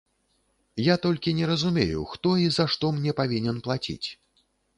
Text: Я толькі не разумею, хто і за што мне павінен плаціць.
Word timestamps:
Я 0.83 0.95
толькі 1.03 1.33
не 1.39 1.49
разумею, 1.51 1.99
хто 2.15 2.33
і 2.45 2.49
за 2.57 2.67
што 2.73 2.91
мне 2.97 3.15
павінен 3.21 3.61
плаціць. 3.71 4.07